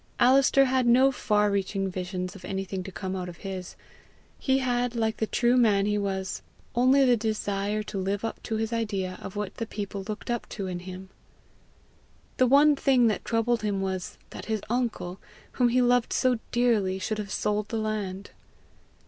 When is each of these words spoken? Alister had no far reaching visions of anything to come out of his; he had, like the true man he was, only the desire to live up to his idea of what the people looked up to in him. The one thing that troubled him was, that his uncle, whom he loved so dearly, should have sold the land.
Alister 0.19 0.65
had 0.65 0.87
no 0.87 1.11
far 1.11 1.51
reaching 1.51 1.87
visions 1.87 2.35
of 2.35 2.43
anything 2.43 2.81
to 2.81 2.91
come 2.91 3.15
out 3.15 3.29
of 3.29 3.37
his; 3.45 3.75
he 4.39 4.57
had, 4.57 4.95
like 4.95 5.17
the 5.17 5.27
true 5.27 5.55
man 5.55 5.85
he 5.85 5.99
was, 5.99 6.41
only 6.73 7.05
the 7.05 7.15
desire 7.15 7.83
to 7.83 7.99
live 7.99 8.25
up 8.25 8.41
to 8.41 8.55
his 8.55 8.73
idea 8.73 9.19
of 9.21 9.35
what 9.35 9.57
the 9.57 9.67
people 9.67 10.03
looked 10.09 10.31
up 10.31 10.49
to 10.49 10.65
in 10.65 10.79
him. 10.79 11.09
The 12.37 12.47
one 12.47 12.75
thing 12.75 13.09
that 13.09 13.23
troubled 13.23 13.61
him 13.61 13.79
was, 13.79 14.17
that 14.31 14.45
his 14.45 14.61
uncle, 14.71 15.19
whom 15.51 15.69
he 15.69 15.83
loved 15.83 16.13
so 16.13 16.39
dearly, 16.51 16.97
should 16.97 17.19
have 17.19 17.31
sold 17.31 17.69
the 17.69 17.77
land. 17.77 18.31